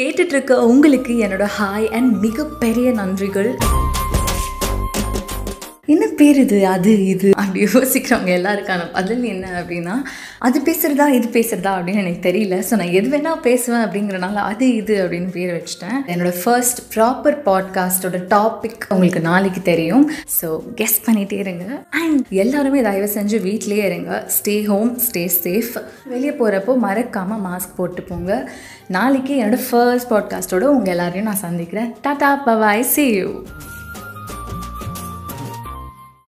[0.00, 3.50] கேட்டுட்ருக்க உங்களுக்கு என்னோட hi and மிகப்பெரிய நன்றிகள்.
[5.92, 6.58] என்ன பேர் இது?
[6.66, 7.30] அது இது?
[7.40, 9.94] அப்படி யோசிக்கிறவங்க எல்லாருக்கான பதில் என்ன அப்படின்னா
[10.38, 12.56] அது பேசுகிறதா இது பேசுகிறதா அப்படின்னு எனக்கு தெரியல.
[12.68, 15.98] ஸோ நான் எது வேணால் பேசுவேன் அப்படிங்கிறனால அது இது அப்படின்னு பேர் வச்சுட்டேன்.
[16.06, 20.06] என்னோட ஃபர்ஸ்ட் ப்ராப்பர் பாட்காஸ்டோட டாபிக் உங்களுக்கு நாளைக்கு தெரியும்.
[20.40, 20.48] ஸோ
[20.80, 21.66] கெஸ் பண்ணிகிட்டே இருங்க.
[21.90, 24.24] அண்ட் எல்லாருமே தயவு செஞ்சு வீட்லேயே இருங்க.
[24.38, 25.74] ஸ்டே ஹோம் ஸ்டே சேஃப்
[26.14, 28.32] வெளியே போகிறப்போ மறக்காமல் மாஸ்க் போட்டு போங்க
[28.88, 31.92] நாளைக்கு என்னோட ஃபர்ஸ்ட் பாட்காஸ்ட்டோட உங்கள் எல்லாரையும் நான் சந்திக்கிறேன்.
[32.02, 33.30] Tata பவாய் C you